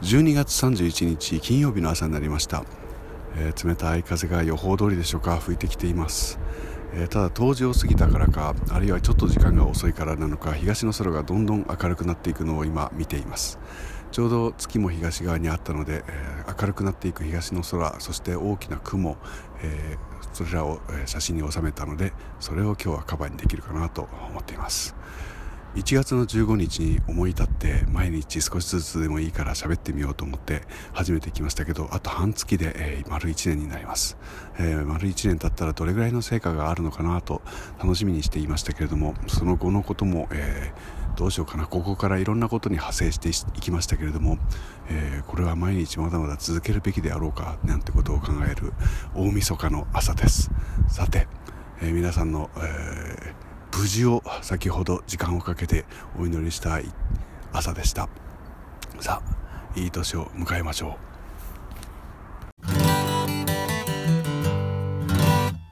[0.00, 2.64] 12月31日金曜日の朝になりました、
[3.36, 5.38] えー、冷たい風が予報通りでしょうか？
[5.38, 6.40] 吹いてきています、
[6.94, 13.58] えー、ただ冬至を過ぎたからかあるいはちょっと時間が遅いからなのか東の空がどんどん明るくなっていくのを今見ています。
[14.10, 19.18] ちょうど月も東側にあったので、えー、明るくなっていく東の空そして大きな雲、
[19.62, 24.96] えー、それらを写真に収めたのでそれを今日はカバーにできるかなと思っています。
[25.76, 30.62] 1月の15日に思い立って毎日少しずつでもいいから喋ってみようと思って
[30.92, 34.18] 始めてきましたけどあと半月で、えー、丸1年になります、
[34.58, 37.40] えー、丸1年経ったらどれぐらいの成果があるのかなと
[37.78, 41.66] 楽しみにしていましたけれどもその後のことも、えー、どうしようかな。
[41.66, 44.38] ここからいろんなことに派生していきましたけれども、
[44.88, 48.72] えこれは毎日まだまだ続けるべきであろうかなんてことを考える
[49.14, 50.50] 大晦日の朝です。
[50.88, 51.28] さて、
[51.82, 52.60] え皆さんの、え
[53.80, 55.86] 無事を先ほど時間をかけて
[56.18, 56.84] お祈りしたい
[57.50, 58.10] 朝でした。
[59.00, 61.19] さあいい年を迎えましょう。